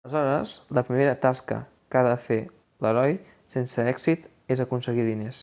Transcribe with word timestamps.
Aleshores, 0.03 0.63
la 0.71 0.81
primera 0.81 1.19
tasca 1.25 1.57
que 1.91 1.99
ha 1.99 2.03
de 2.07 2.15
fer 2.29 2.39
l'heroi 2.85 3.13
sense 3.57 3.87
èxit 3.95 4.27
és 4.57 4.67
aconseguir 4.67 5.09
diners. 5.13 5.37